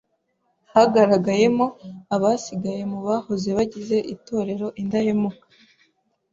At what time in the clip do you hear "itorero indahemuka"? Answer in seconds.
4.13-5.45